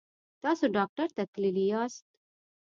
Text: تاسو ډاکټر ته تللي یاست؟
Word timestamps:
تاسو 0.43 0.65
ډاکټر 0.77 1.07
ته 1.15 1.23
تللي 1.33 1.65
یاست؟ 1.71 2.03